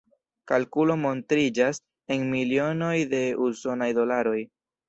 Kalkulo 0.51 0.95
montriĝas 1.01 1.81
en 2.15 2.25
milionoj 2.31 2.97
de 3.15 3.23
usonaj 3.49 3.93
dolaroj. 4.01 4.39